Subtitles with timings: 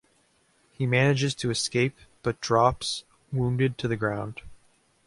[0.73, 4.41] He manages to escape, but drops, wounded, to the ground.